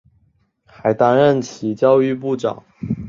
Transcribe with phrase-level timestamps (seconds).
[0.65, 2.63] 还担任其教育部长。